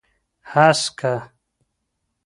هسکه 0.51 1.13